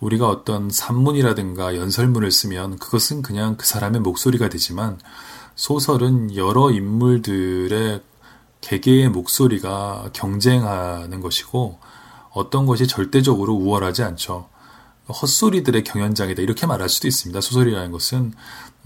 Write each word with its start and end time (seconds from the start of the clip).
우리가 0.00 0.28
어떤 0.28 0.70
산문이라든가 0.70 1.76
연설문을 1.76 2.30
쓰면 2.30 2.78
그것은 2.78 3.22
그냥 3.22 3.56
그 3.56 3.66
사람의 3.66 4.00
목소리가 4.00 4.48
되지만 4.48 4.98
소설은 5.56 6.36
여러 6.36 6.70
인물들의 6.70 8.00
개개의 8.60 9.08
목소리가 9.08 10.10
경쟁하는 10.12 11.20
것이고 11.20 11.78
어떤 12.32 12.66
것이 12.66 12.86
절대적으로 12.86 13.54
우월하지 13.54 14.02
않죠. 14.02 14.48
헛소리들의 15.08 15.84
경연장이다 15.84 16.42
이렇게 16.42 16.66
말할 16.66 16.88
수도 16.88 17.08
있습니다. 17.08 17.40
소설이라는 17.40 17.90
것은 17.90 18.34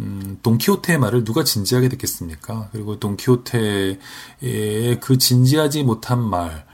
음, 0.01 0.39
돈키호테의 0.43 0.99
말을 0.99 1.25
누가 1.25 1.45
진지하게 1.45 1.89
듣겠습니까? 1.91 2.69
그리고 2.73 2.99
돈키호테의 2.99 3.99
그 5.01 5.19
진지하지 5.19 5.83
못한 5.83 6.23
말 6.23 6.65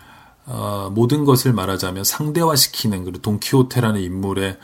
어, 0.51 0.91
모든 0.93 1.25
것을 1.25 1.53
말하자면 1.53 2.05
상대화시키는 2.05 3.05
그 3.05 3.21
돈키호테라는 3.21 4.01
인물의 4.01 4.59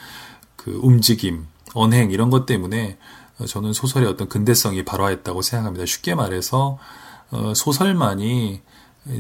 그 0.57 0.81
움직임, 0.83 1.47
언행 1.75 2.11
이런 2.11 2.31
것 2.31 2.47
때문에 2.47 2.99
저는 3.47 3.73
소설의 3.73 4.09
어떤 4.09 4.29
근대성이 4.29 4.85
발화했다고 4.85 5.43
생각합니다. 5.43 5.85
쉽게 5.87 6.15
말해서 6.15 6.79
어, 7.31 7.53
소설만이 7.55 8.63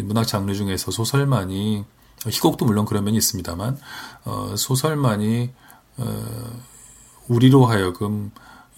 문학 0.05 0.27
장르 0.27 0.55
중에서 0.55 0.91
소설만이 0.91 1.85
희곡도 2.27 2.65
물론 2.65 2.87
그런 2.87 3.05
면이 3.05 3.19
있습니다만 3.19 3.79
어, 4.25 4.55
소설만이 4.57 5.51
어, 5.99 6.25
우리로 7.29 7.67
하여금 7.67 8.31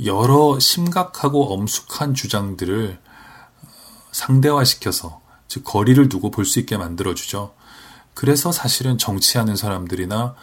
여러 0.05 0.59
심각하고 0.59 1.55
엄숙한 1.55 2.15
주장들을 2.15 2.99
상대화시켜서 4.11 5.21
즉 5.49 5.63
거리를 5.65 6.09
두고 6.09 6.31
볼 6.31 6.45
수 6.45 6.59
있게 6.59 6.77
만들어주죠. 6.77 7.55
그래서 8.17 8.51
사실은 8.51 8.97
정치하는 8.97 9.57
사람들이나 9.57 10.35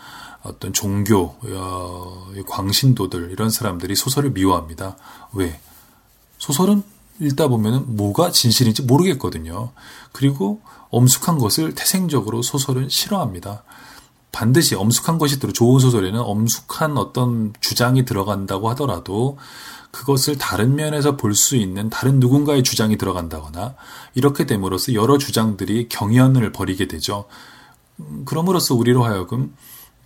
어떤 0.43 0.73
종교, 0.73 1.35
어, 1.41 2.27
광신도들 2.47 3.31
이런 3.31 3.49
사람들이 3.49 3.95
소설을 3.95 4.29
미워합니다. 4.29 4.95
왜? 5.33 5.59
소설은 6.37 6.83
읽다 7.19 7.47
보면 7.47 7.95
뭐가 7.95 8.29
진실인지 8.31 8.83
모르겠거든요. 8.83 9.71
그리고 10.11 10.61
엄숙한 10.91 11.39
것을 11.39 11.73
태생적으로 11.73 12.43
소설은 12.43 12.89
싫어합니다. 12.89 13.63
반드시 14.31 14.75
엄숙한 14.75 15.17
것이 15.17 15.39
들어 15.39 15.51
좋은 15.51 15.79
소설에는 15.79 16.19
엄숙한 16.19 16.95
어떤 16.99 17.53
주장이 17.59 18.05
들어간다고 18.05 18.69
하더라도 18.69 19.39
그것을 19.89 20.37
다른 20.37 20.75
면에서 20.75 21.17
볼 21.17 21.33
수 21.33 21.55
있는 21.55 21.89
다른 21.89 22.19
누군가의 22.19 22.61
주장이 22.61 22.97
들어간다거나 22.99 23.73
이렇게 24.13 24.45
됨으로써 24.45 24.93
여러 24.93 25.17
주장들이 25.17 25.89
경연을 25.89 26.51
벌이게 26.51 26.87
되죠. 26.87 27.25
음, 27.99 28.25
그럼으로써 28.25 28.75
우리로 28.75 29.03
하여금 29.03 29.55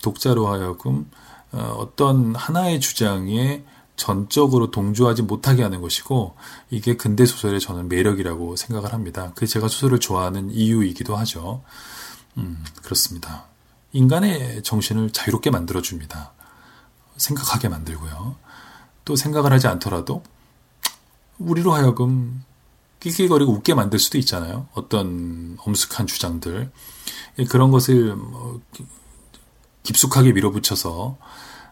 독자로 0.02 0.47
하여금 0.47 1.09
어, 1.52 1.75
어떤 1.80 2.35
하나의 2.35 2.79
주장에 2.79 3.63
전적으로 3.95 4.69
동조하지 4.69 5.23
못하게 5.23 5.63
하는 5.63 5.81
것이고 5.81 6.35
이게 6.69 6.95
근대 6.95 7.25
소설의 7.25 7.59
저는 7.59 7.89
매력이라고 7.89 8.55
생각을 8.55 8.94
합니다. 8.94 9.31
그 9.35 9.47
제가 9.47 9.67
소설을 9.67 9.99
좋아하는 9.99 10.52
이유이기도 10.52 11.16
하죠. 11.17 11.63
음, 12.38 12.63
그렇습니다. 12.83 13.45
인간의 13.94 14.61
정신을 14.61 15.11
자유롭게 15.11 15.49
만들어 15.49 15.81
줍니다. 15.81 16.33
생각하게 17.17 17.69
만들고요. 17.69 18.35
또 19.03 19.16
생각을 19.16 19.51
하지 19.51 19.67
않더라도 19.67 20.22
우리로 21.39 21.73
하여금 21.73 22.44
낄낄거리고 23.00 23.52
웃게 23.52 23.73
만들 23.73 24.00
수도 24.00 24.17
있잖아요. 24.17 24.67
어떤 24.73 25.58
엄숙한 25.59 26.08
주장들. 26.08 26.72
그런 27.50 27.72
것을 27.72 28.16
뭐 28.16 28.62
깊숙하게 29.84 30.34
밀어붙여서 30.34 31.18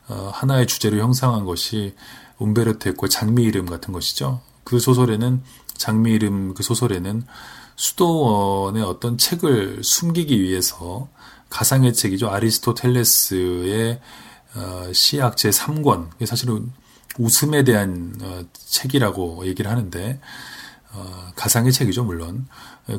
어, 0.08 0.32
하나의 0.34 0.68
주제로 0.68 0.98
형성한 1.00 1.46
것이 1.46 1.96
움베르토 2.38 2.90
에코 2.90 3.08
장미 3.08 3.44
이름 3.44 3.66
같은 3.66 3.92
것이죠. 3.94 4.42
그 4.64 4.80
소설에는 4.80 5.42
장미 5.76 6.12
이름 6.12 6.54
그 6.54 6.64
소설에는 6.64 7.26
수도원의 7.76 8.84
어떤 8.84 9.18
책을 9.18 9.84
숨기기 9.84 10.42
위해서 10.42 11.10
가상의 11.50 11.94
책이죠. 11.94 12.30
아리스토텔레스의 12.30 14.00
어, 14.56 14.94
시학 14.94 15.38
제 15.38 15.50
3권. 15.50 16.26
사실은 16.26 16.72
웃음에 17.18 17.64
대한 17.64 18.16
어, 18.22 18.44
책이라고 18.54 19.46
얘기를 19.48 19.70
하는데 19.70 20.20
어, 20.96 21.32
가상의 21.36 21.72
책이죠, 21.72 22.04
물론. 22.06 22.48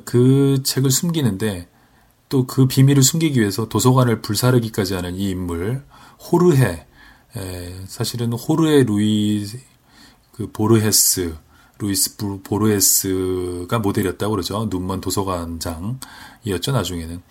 그 0.05 0.63
책을 0.63 0.91
숨기는데 0.91 1.69
또 2.29 2.47
그 2.47 2.67
비밀을 2.67 3.03
숨기기 3.03 3.41
위해서 3.41 3.69
도서관을 3.69 4.21
불사르기까지 4.23 4.95
하는 4.95 5.15
이 5.17 5.31
인물 5.31 5.85
호르헤 6.31 6.87
에, 7.37 7.85
사실은 7.87 8.33
호르헤 8.33 8.85
루이 8.85 9.47
그 10.33 10.51
보르헤스 10.53 11.37
루이스 11.79 12.17
보르헤스가 12.43 13.79
모델이었다고 13.79 14.31
그러죠. 14.33 14.67
눈먼 14.71 15.01
도서관장이었죠. 15.03 16.73
나중에는 16.73 17.23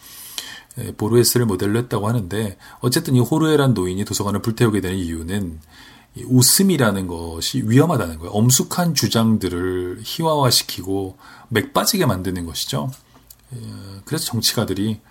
에, 0.78 0.92
보르헤스를 0.94 1.46
모델로 1.46 1.80
했다고 1.80 2.08
하는데 2.08 2.58
어쨌든 2.80 3.16
이 3.16 3.20
호르헤란 3.20 3.74
노인이 3.74 4.04
도서관을 4.06 4.42
불태우게 4.42 4.82
되는 4.82 4.98
이유는 4.98 5.60
이 5.60 5.60
웃음이라는 6.24 7.08
것이 7.08 7.64
위험하다는 7.66 8.20
거예요. 8.20 8.32
엄숙한 8.32 8.94
주장들을 8.94 10.00
희화화시키고 10.04 11.18
맥 11.50 11.74
빠지게 11.74 12.06
만드는 12.06 12.46
것이죠. 12.46 12.92
에, 13.54 13.58
그래서 14.06 14.26
정치가들이 14.26 15.02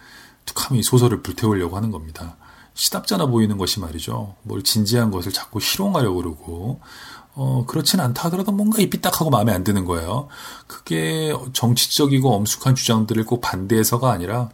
툭하면 0.47 0.81
이 0.81 0.83
소설을 0.83 1.23
불태우려고 1.23 1.77
하는 1.77 1.91
겁니다. 1.91 2.37
시답잖아 2.75 3.27
보이는 3.27 3.57
것이 3.57 3.81
말이죠. 3.81 4.35
뭘 4.43 4.63
진지한 4.63 5.11
것을 5.11 5.33
자꾸 5.33 5.61
희롱하려고 5.61 6.17
그러고, 6.17 6.81
어, 7.35 7.65
그렇진 7.67 8.01
않다 8.01 8.25
하더라도 8.25 8.53
뭔가 8.53 8.81
이 8.81 8.91
삐딱하고 8.91 9.31
마음에 9.31 9.53
안 9.53 9.63
드는 9.65 9.85
거예요. 9.85 10.29
그게 10.67 11.33
정치적이고 11.53 12.35
엄숙한 12.35 12.75
주장들을 12.75 13.25
꼭 13.27 13.41
반대해서가 13.41 14.11
아니라, 14.11 14.51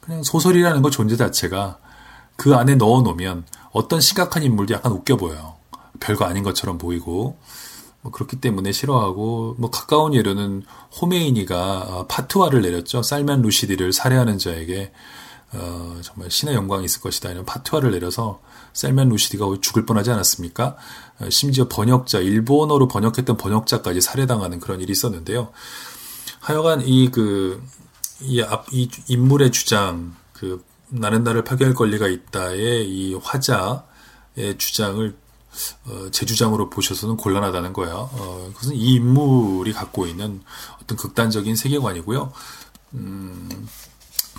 그냥 0.00 0.22
소설이라는 0.22 0.82
것 0.82 0.90
존재 0.90 1.16
자체가 1.16 1.78
그 2.36 2.54
안에 2.54 2.76
넣어 2.76 3.02
놓으면 3.02 3.44
어떤 3.72 4.00
심각한 4.00 4.42
인물도 4.42 4.74
약간 4.74 4.92
웃겨 4.92 5.16
보여요. 5.16 5.59
별거 6.00 6.24
아닌 6.24 6.42
것처럼 6.42 6.78
보이고, 6.78 7.38
뭐 8.02 8.10
그렇기 8.12 8.40
때문에 8.40 8.72
싫어하고, 8.72 9.56
뭐 9.58 9.70
가까운 9.70 10.14
예로는 10.14 10.64
호메이니가 11.00 12.06
파트화를 12.08 12.62
내렸죠. 12.62 13.02
살만 13.02 13.42
루시디를 13.42 13.92
살해하는 13.92 14.38
자에게 14.38 14.92
어, 15.52 15.98
정말 16.02 16.30
신의 16.30 16.54
영광이 16.54 16.84
있을 16.84 17.00
것이다. 17.00 17.30
이런 17.30 17.44
파트화를 17.44 17.90
내려서 17.90 18.40
셀맨 18.72 19.08
루시디가 19.08 19.46
죽을 19.60 19.84
뻔하지 19.84 20.10
않았습니까? 20.12 20.76
어, 21.20 21.30
심지어 21.30 21.66
번역자, 21.68 22.20
일본어로 22.20 22.86
번역했던 22.88 23.36
번역자까지 23.36 24.00
살해당하는 24.00 24.60
그런 24.60 24.80
일이 24.80 24.92
있었는데요. 24.92 25.50
하여간 26.40 26.82
이 26.82 27.10
그, 27.10 27.62
이, 28.22 28.40
앞, 28.42 28.66
이 28.72 28.88
인물의 29.08 29.50
주장, 29.50 30.14
그, 30.32 30.64
나는 30.88 31.24
나를 31.24 31.42
파괴할 31.44 31.74
권리가 31.74 32.06
있다의 32.08 32.88
이 32.88 33.14
화자의 33.14 34.56
주장을 34.58 35.16
어, 35.86 36.08
제 36.10 36.26
주장으로 36.26 36.70
보셔서는 36.70 37.16
곤란하다는 37.16 37.72
거예요. 37.72 38.10
어, 38.12 38.50
그것은 38.54 38.74
이 38.74 38.94
인물이 38.94 39.72
갖고 39.72 40.06
있는 40.06 40.42
어떤 40.82 40.96
극단적인 40.96 41.56
세계관이고요. 41.56 42.32
음, 42.94 43.68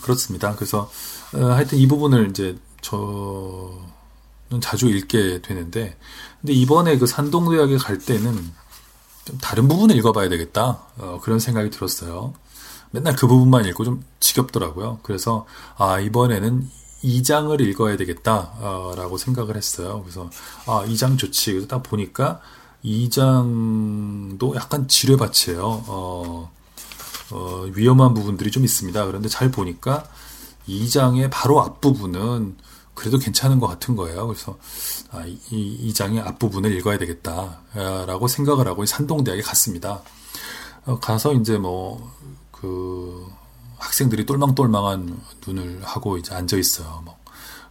그렇습니다. 0.02 0.56
그래서 0.56 0.90
어, 1.34 1.46
하여튼 1.46 1.78
이 1.78 1.88
부분을 1.88 2.30
이제 2.30 2.58
저는 2.82 4.62
자주 4.62 4.88
읽게 4.88 5.42
되는데 5.42 5.98
근데 6.42 6.54
이번에 6.54 6.98
그 6.98 7.06
산동대학에 7.06 7.78
갈 7.78 7.98
때는 7.98 8.52
좀 9.26 9.38
다른 9.38 9.68
부분을 9.68 9.96
읽어봐야 9.98 10.30
되겠다 10.30 10.82
어, 10.98 11.20
그런 11.22 11.40
생각이 11.40 11.70
들었어요. 11.70 12.34
맨날 12.92 13.16
그 13.16 13.28
부분만 13.28 13.66
읽고 13.66 13.86
좀 13.86 14.04
지겹더라고요. 14.20 15.00
그래서 15.04 15.46
아 15.78 16.00
이번에는 16.00 16.70
2장을 17.04 17.60
읽어야 17.60 17.98
되겠다라고 17.98 19.18
생각을 19.18 19.56
했어요. 19.58 20.02
그래서 20.04 20.30
아 20.66 20.86
2장 20.86 21.18
좋지. 21.18 21.52
그래서 21.54 21.68
딱 21.68 21.84
보니까 21.84 22.42
2장도 22.84 24.56
약간 24.56 24.88
지뢰밭이에요. 24.88 25.84
어, 25.88 26.52
어, 27.32 27.66
위험한 27.74 28.14
부분들이 28.14 28.52
좀 28.52 28.64
있습니다. 28.64 29.06
그런데 29.06 29.30
잘 29.30 29.52
보니까 29.52 30.04
2장의 30.68 31.30
바로 31.32 31.62
앞부분은 31.62 32.58
그래도 32.94 33.18
괜찮은 33.18 33.60
것 33.60 33.68
같은 33.68 33.96
거예요. 33.96 34.28
그래서 34.28 34.58
아, 35.12 35.26
이, 35.26 35.38
이 35.52 35.94
장의 35.94 36.20
앞부분을 36.20 36.72
읽어야 36.78 36.98
되겠다라고 36.98 38.28
생각을 38.28 38.68
하고 38.68 38.86
산동대학에 38.86 39.42
갔습니다. 39.42 40.02
어, 40.86 41.00
가서 41.00 41.34
이제 41.34 41.58
뭐 41.58 42.22
그 42.62 43.28
학생들이 43.82 44.26
똘망똘망한 44.26 45.20
눈을 45.46 45.82
하고 45.84 46.18
이제 46.18 46.34
앉아 46.34 46.58
있어요. 46.58 47.02
뭐 47.04 47.18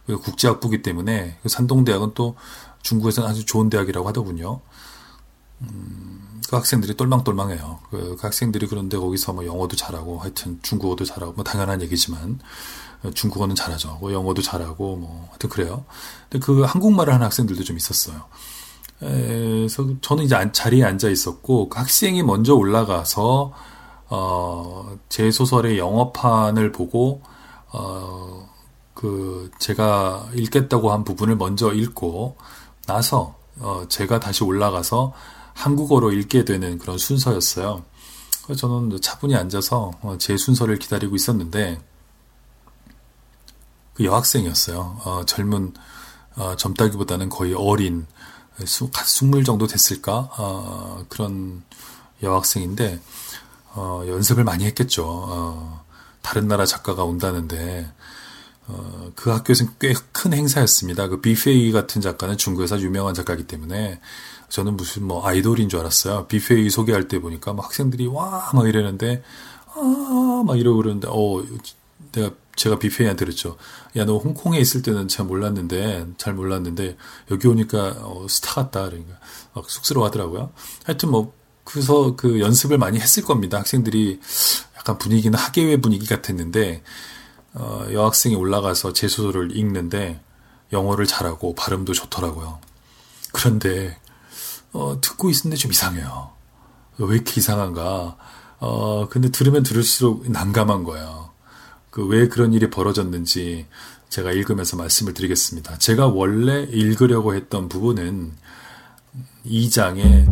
국제학부기 0.05 0.81
때문에 0.81 1.37
그 1.41 1.49
산동대학은 1.49 2.11
또 2.13 2.35
중국에서는 2.81 3.29
아주 3.29 3.45
좋은 3.45 3.69
대학이라고 3.69 4.07
하더군요. 4.09 4.59
음, 5.61 6.41
그 6.49 6.55
학생들이 6.55 6.95
똘망똘망해요. 6.97 7.79
그, 7.89 8.15
그, 8.19 8.21
학생들이 8.21 8.67
그런데 8.67 8.97
거기서 8.97 9.33
뭐 9.33 9.45
영어도 9.45 9.75
잘하고 9.75 10.19
하여튼 10.19 10.59
중국어도 10.61 11.05
잘하고 11.05 11.33
뭐 11.33 11.43
당연한 11.43 11.81
얘기지만 11.81 12.39
중국어는 13.13 13.55
잘하죠. 13.55 13.97
뭐 14.01 14.11
영어도 14.11 14.41
잘하고 14.41 14.97
뭐 14.97 15.27
하여튼 15.29 15.49
그래요. 15.49 15.85
근데 16.29 16.45
그 16.45 16.63
한국말을 16.63 17.13
하는 17.13 17.25
학생들도 17.25 17.63
좀 17.63 17.77
있었어요. 17.77 18.25
그래서 18.99 19.87
저는 20.01 20.25
이제 20.25 20.37
자리에 20.51 20.83
앉아 20.83 21.09
있었고 21.09 21.69
그 21.69 21.79
학생이 21.79 22.21
먼저 22.21 22.53
올라가서 22.53 23.53
어, 24.11 24.97
제 25.07 25.31
소설의 25.31 25.79
영어판을 25.79 26.73
보고 26.73 27.21
어, 27.71 28.49
그 28.93 29.49
제가 29.57 30.27
읽겠다고 30.35 30.91
한 30.91 31.05
부분을 31.05 31.37
먼저 31.37 31.71
읽고 31.73 32.35
나서 32.85 33.35
어, 33.59 33.85
제가 33.87 34.19
다시 34.19 34.43
올라가서 34.43 35.13
한국어로 35.53 36.11
읽게 36.11 36.43
되는 36.43 36.77
그런 36.77 36.97
순서였어요. 36.97 37.83
그래서 38.43 38.67
저는 38.67 38.99
차분히 39.01 39.35
앉아서 39.35 39.91
어, 40.01 40.17
제 40.19 40.35
순서를 40.35 40.77
기다리고 40.77 41.15
있었는데 41.15 41.81
그 43.93 44.03
여학생이었어요. 44.03 44.99
어, 45.05 45.23
젊은 45.25 45.73
어, 46.35 46.55
젊다기보다는 46.57 47.29
거의 47.29 47.53
어린 47.53 48.05
스물 48.65 49.45
정도 49.45 49.67
됐을까 49.67 50.29
어, 50.37 51.05
그런 51.07 51.63
여학생인데 52.21 52.99
어, 53.73 54.03
연습을 54.07 54.43
많이 54.43 54.65
했겠죠. 54.65 55.05
어, 55.07 55.85
다른 56.21 56.47
나라 56.47 56.65
작가가 56.65 57.03
온다는데 57.03 57.91
어, 58.67 59.11
그 59.15 59.29
학교에서는 59.31 59.73
꽤 59.79 59.93
큰 60.11 60.33
행사였습니다. 60.33 61.07
그 61.07 61.19
비페이 61.21 61.71
같은 61.71 62.01
작가는 62.01 62.37
중국에서 62.37 62.79
유명한 62.81 63.13
작가이기 63.15 63.47
때문에 63.47 63.99
저는 64.49 64.77
무슨 64.77 65.03
뭐 65.05 65.25
아이돌인 65.25 65.67
줄 65.69 65.79
알았어요. 65.79 66.27
비페이 66.27 66.69
소개할 66.69 67.07
때 67.07 67.19
보니까 67.19 67.53
막 67.53 67.65
학생들이 67.65 68.07
와 68.07 68.51
막 68.53 68.67
이러는데 68.67 69.23
아 69.75 70.43
막 70.45 70.59
이러고 70.59 70.77
그러는데 70.77 71.07
어 71.09 71.43
내가 72.11 72.31
제가 72.55 72.77
비페이한테 72.77 73.25
그랬죠. 73.25 73.57
야 73.95 74.05
너 74.05 74.17
홍콩에 74.17 74.59
있을 74.59 74.81
때는 74.83 75.07
잘 75.07 75.25
몰랐는데 75.25 76.07
잘 76.17 76.33
몰랐는데 76.33 76.97
여기 77.31 77.47
오니까 77.47 77.95
어, 78.01 78.27
스타 78.29 78.55
같다 78.55 78.85
그러니까 78.89 79.15
막 79.53 79.69
쑥스러워하더라고요. 79.69 80.51
하여튼 80.85 81.09
뭐 81.11 81.33
그래서 81.71 82.15
그 82.15 82.39
연습을 82.39 82.77
많이 82.77 82.99
했을 82.99 83.23
겁니다. 83.23 83.57
학생들이 83.59 84.19
약간 84.77 84.97
분위기는 84.97 85.37
학예회 85.37 85.77
분위기 85.77 86.05
같았는데 86.05 86.83
어, 87.53 87.85
여학생이 87.91 88.35
올라가서 88.35 88.93
제 88.93 89.07
소설을 89.07 89.55
읽는데 89.55 90.21
영어를 90.73 91.05
잘하고 91.05 91.55
발음도 91.55 91.93
좋더라고요. 91.93 92.59
그런데 93.31 93.97
어, 94.73 94.99
듣고 95.01 95.29
있는데 95.29 95.55
좀 95.57 95.71
이상해요. 95.71 96.31
왜 96.97 97.15
이렇게 97.15 97.39
이상한가? 97.39 98.17
어, 98.59 99.07
근데 99.09 99.29
들으면 99.31 99.63
들을수록 99.63 100.29
난감한 100.29 100.83
거예요. 100.83 101.31
그 101.89 102.05
왜 102.07 102.27
그런 102.29 102.53
일이 102.53 102.69
벌어졌는지 102.69 103.67
제가 104.09 104.31
읽으면서 104.31 104.77
말씀을 104.77 105.13
드리겠습니다. 105.13 105.77
제가 105.77 106.07
원래 106.07 106.63
읽으려고 106.63 107.35
했던 107.35 107.69
부분은 107.69 108.33
이 109.43 109.69
장의 109.69 110.27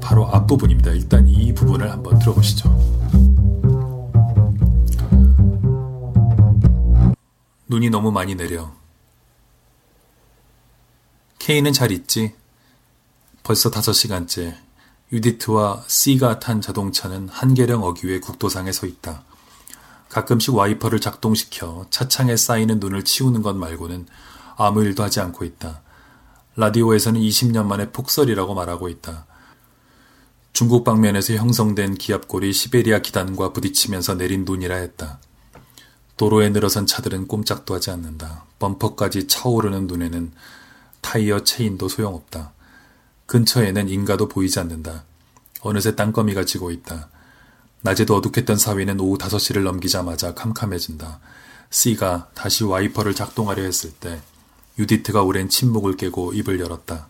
바로 0.00 0.26
앞부분입니다. 0.28 0.90
일단 0.92 1.26
이 1.28 1.52
부분을 1.54 1.90
한번 1.90 2.18
들어보시죠. 2.18 2.70
눈이 7.68 7.90
너무 7.90 8.10
많이 8.10 8.34
내려. 8.34 8.70
케이는 11.38 11.72
잘 11.72 11.90
있지? 11.90 12.34
벌써 13.42 13.70
다섯 13.70 13.92
시간째 13.92 14.56
유디트와 15.10 15.84
C가 15.88 16.38
탄 16.38 16.60
자동차는 16.60 17.28
한계령 17.28 17.82
어귀 17.82 18.12
에 18.12 18.20
국도상에 18.20 18.72
서 18.72 18.86
있다. 18.86 19.24
가끔씩 20.08 20.54
와이퍼를 20.54 21.00
작동시켜 21.00 21.86
차창에 21.90 22.36
쌓이는 22.36 22.78
눈을 22.78 23.04
치우는 23.04 23.42
것 23.42 23.56
말고는 23.56 24.06
아무 24.56 24.84
일도 24.84 25.02
하지 25.02 25.20
않고 25.20 25.44
있다. 25.44 25.82
라디오에서는 26.56 27.20
20년 27.20 27.64
만에 27.64 27.90
폭설이라고 27.90 28.54
말하고 28.54 28.88
있다. 28.88 29.26
중국 30.52 30.84
방면에서 30.84 31.34
형성된 31.34 31.94
기압골이 31.94 32.52
시베리아 32.52 32.98
기단과 32.98 33.54
부딪히면서 33.54 34.16
내린 34.16 34.44
눈이라 34.44 34.76
했다. 34.76 35.18
도로에 36.18 36.50
늘어선 36.50 36.86
차들은 36.86 37.26
꼼짝도 37.26 37.74
하지 37.74 37.90
않는다. 37.90 38.44
범퍼까지 38.58 39.28
차오르는 39.28 39.86
눈에는 39.86 40.32
타이어 41.00 41.42
체인도 41.42 41.88
소용없다. 41.88 42.52
근처에는 43.26 43.88
인가도 43.88 44.28
보이지 44.28 44.60
않는다. 44.60 45.04
어느새 45.62 45.96
땅거미가 45.96 46.44
지고 46.44 46.70
있다. 46.70 47.08
낮에도 47.80 48.14
어둑했던 48.16 48.58
사위는 48.58 49.00
오후 49.00 49.16
5시를 49.16 49.62
넘기자마자 49.62 50.34
캄캄해진다. 50.34 51.18
C가 51.70 52.28
다시 52.34 52.64
와이퍼를 52.64 53.14
작동하려 53.14 53.62
했을 53.62 53.90
때 53.90 54.20
유디트가 54.78 55.22
오랜 55.22 55.48
침묵을 55.48 55.96
깨고 55.96 56.34
입을 56.34 56.60
열었다. 56.60 57.08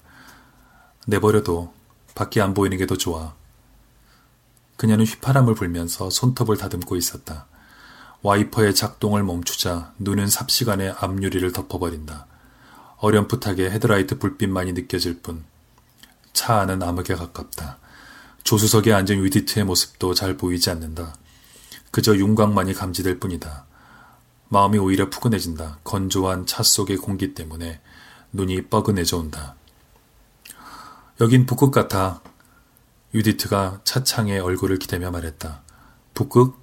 내버려도 1.08 1.74
밖이 2.14 2.40
안 2.40 2.54
보이는 2.54 2.76
게 2.78 2.86
더 2.86 2.96
좋아. 2.96 3.34
그녀는 4.76 5.04
휘파람을 5.04 5.54
불면서 5.54 6.10
손톱을 6.10 6.56
다듬고 6.56 6.96
있었다. 6.96 7.46
와이퍼의 8.22 8.74
작동을 8.74 9.22
멈추자 9.22 9.92
눈은 9.98 10.28
삽시간에 10.28 10.90
앞유리를 10.90 11.52
덮어버린다. 11.52 12.26
어렴풋하게 12.98 13.70
헤드라이트 13.70 14.18
불빛만이 14.18 14.72
느껴질 14.72 15.22
뿐. 15.22 15.44
차 16.32 16.60
안은 16.60 16.82
암흑에 16.82 17.14
가깝다. 17.16 17.78
조수석에 18.44 18.92
앉은 18.92 19.22
위디트의 19.24 19.64
모습도 19.64 20.14
잘 20.14 20.36
보이지 20.36 20.70
않는다. 20.70 21.14
그저 21.90 22.16
윤곽만이 22.16 22.74
감지될 22.74 23.18
뿐이다. 23.20 23.66
마음이 24.48 24.78
오히려 24.78 25.10
푸근해진다. 25.10 25.78
건조한 25.84 26.46
차 26.46 26.62
속의 26.62 26.98
공기 26.98 27.34
때문에 27.34 27.80
눈이 28.32 28.62
뻐근해져 28.68 29.18
온다. 29.18 29.56
여긴 31.22 31.46
북극 31.46 31.70
같아. 31.70 32.20
유디트가 33.14 33.82
차창에 33.84 34.40
얼굴을 34.40 34.80
기대며 34.80 35.12
말했다. 35.12 35.62
북극? 36.14 36.58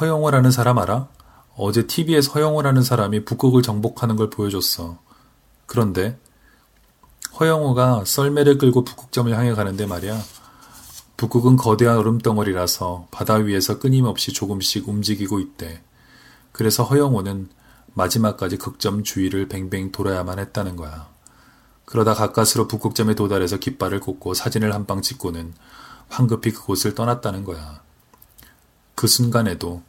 허영호라는 0.00 0.50
사람 0.50 0.78
알아? 0.78 1.08
어제 1.54 1.86
TV에서 1.86 2.32
허영호라는 2.32 2.82
사람이 2.82 3.26
북극을 3.26 3.60
정복하는 3.60 4.16
걸 4.16 4.30
보여줬어. 4.30 4.98
그런데 5.66 6.18
허영호가 7.38 8.06
썰매를 8.06 8.56
끌고 8.56 8.84
북극점을 8.84 9.30
향해 9.36 9.52
가는데 9.52 9.84
말이야. 9.84 10.18
북극은 11.18 11.56
거대한 11.56 11.98
얼음덩어리라서 11.98 13.08
바다 13.10 13.34
위에서 13.34 13.80
끊임없이 13.80 14.32
조금씩 14.32 14.88
움직이고 14.88 15.40
있대. 15.40 15.82
그래서 16.52 16.84
허영호는 16.84 17.50
마지막까지 17.92 18.56
극점 18.56 19.04
주위를 19.04 19.48
뱅뱅 19.48 19.92
돌아야만 19.92 20.38
했다는 20.38 20.76
거야. 20.76 21.13
그러다 21.84 22.14
가까스로 22.14 22.66
북극점에 22.68 23.14
도달해서 23.14 23.58
깃발을 23.58 24.00
꽂고 24.00 24.34
사진을 24.34 24.72
한 24.74 24.86
방 24.86 25.02
찍고는 25.02 25.54
황급히 26.08 26.52
그곳을 26.52 26.94
떠났다는 26.94 27.44
거야. 27.44 27.82
그 28.94 29.06
순간에도 29.06 29.82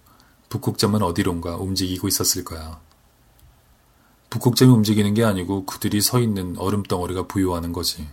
북극점은 0.50 1.02
어디론가 1.02 1.58
움직이고 1.58 2.08
있었을 2.08 2.44
거야. 2.44 2.80
북극점이 4.30 4.72
움직이는 4.72 5.14
게 5.14 5.24
아니고 5.24 5.66
그들이 5.66 6.02
서 6.02 6.20
있는 6.20 6.58
얼음 6.58 6.84
덩어리가 6.84 7.28
부여하는 7.28 7.74
거지. 7.74 8.08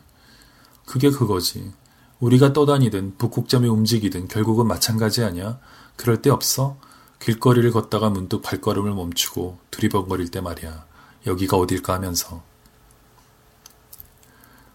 그게 0.85 1.11
그거지. 1.11 1.73
우리가 2.21 2.53
떠다니든 2.53 3.17
북극점이 3.19 3.69
움직이든 3.69 4.29
결국은 4.29 4.67
마찬가지 4.67 5.25
아니야? 5.25 5.59
그럴 5.97 6.23
때 6.23 6.31
없어? 6.31 6.77
길거리를 7.21 7.71
걷다가 7.73 8.11
문득 8.11 8.43
발걸음을 8.43 8.93
멈추고 8.95 9.59
두리번거릴 9.71 10.31
때 10.31 10.41
말이야. 10.41 10.85
여기가 11.27 11.57
어딜까 11.57 11.95
하면서. 11.95 12.43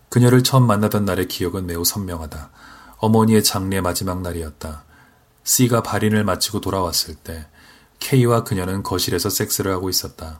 그녀를 0.09 0.43
처음 0.43 0.67
만나던 0.67 1.05
날의 1.05 1.27
기억은 1.27 1.65
매우 1.65 1.83
선명하다. 1.83 2.49
어머니의 2.97 3.43
장례 3.43 3.81
마지막 3.81 4.21
날이었다. 4.21 4.83
C가 5.43 5.83
발인을 5.83 6.23
마치고 6.23 6.61
돌아왔을 6.61 7.15
때 7.15 7.47
K와 7.99 8.43
그녀는 8.43 8.83
거실에서 8.83 9.29
섹스를 9.29 9.71
하고 9.71 9.89
있었다. 9.89 10.39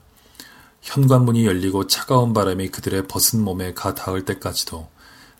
현관문이 0.81 1.45
열리고 1.45 1.87
차가운 1.87 2.33
바람이 2.33 2.69
그들의 2.69 3.07
벗은 3.07 3.41
몸에 3.41 3.73
가 3.73 3.93
닿을 3.93 4.25
때까지도 4.25 4.89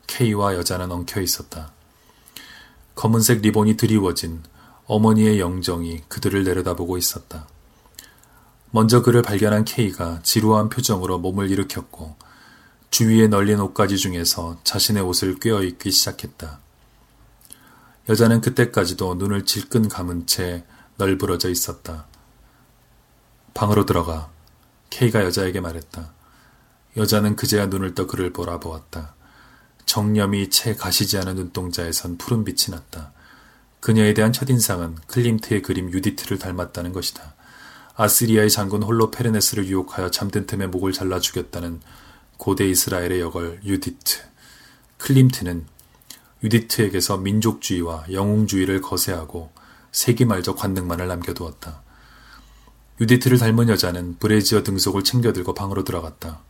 K와 0.08 0.56
여자는 0.56 0.92
엉켜 0.92 1.22
있었다. 1.22 1.72
검은색 2.96 3.42
리본이 3.42 3.78
드리워진 3.78 4.42
어머니의 4.86 5.40
영정이 5.40 6.04
그들을 6.08 6.44
내려다보고 6.44 6.98
있었다. 6.98 7.48
먼저 8.72 9.02
그를 9.02 9.22
발견한 9.22 9.66
K가 9.66 10.22
지루한 10.24 10.70
표정으로 10.70 11.20
몸을 11.20 11.52
일으켰고 11.52 12.16
주위에 12.98 13.28
널린 13.28 13.60
옷가지 13.60 13.96
중에서 13.96 14.58
자신의 14.64 15.04
옷을 15.04 15.38
꿰어 15.38 15.62
입기 15.62 15.92
시작했다. 15.92 16.60
여자는 18.10 18.42
그때까지도 18.42 19.14
눈을 19.14 19.46
질끈 19.46 19.88
감은 19.88 20.26
채 20.26 20.66
널브러져 20.96 21.52
있었다. 21.52 22.08
방으로 23.54 23.86
들어가. 23.86 24.32
K가 24.90 25.24
여자에게 25.26 25.62
말했다. 25.62 26.12
여자는 26.98 27.36
그제야 27.36 27.68
눈을 27.68 27.94
떠 27.94 28.08
그를 28.08 28.34
보라보았다. 28.34 29.14
정념이 29.86 30.50
채 30.50 30.74
가시지 30.74 31.20
않은 31.20 31.36
눈동자에선 31.36 32.18
푸른 32.18 32.44
빛이 32.44 32.72
났다. 32.76 33.12
그녀에 33.80 34.16
대한 34.16 34.34
첫인상은 34.34 34.96
클림트의 35.06 35.62
그림 35.62 35.92
유디트를 35.92 36.40
닮았다는 36.40 36.94
것이다. 36.94 37.36
아시리아의 37.94 38.50
장군 38.50 38.82
홀로페르네스를 38.82 39.68
유혹하여 39.68 40.10
잠든 40.10 40.48
틈에 40.48 40.66
목을 40.66 40.94
잘라 40.94 41.20
죽였다는 41.20 41.80
고대 42.38 42.68
이스라엘의 42.68 43.20
여걸 43.20 43.62
유디트. 43.64 44.20
클림트는 44.98 45.66
유디트에게서 46.44 47.18
민족주의와 47.18 48.06
영웅주의를 48.12 48.82
거세하고 48.82 49.52
세기말적 49.92 50.58
관능만을 50.58 51.08
남겨두었다. 51.08 51.82
유디트를 53.02 53.38
닮은 53.38 53.70
여자는 53.70 54.18
브래지어 54.18 54.64
등속을 54.64 55.04
챙겨들고 55.04 55.54
방으로 55.54 55.84
들어갔다. 55.84 56.42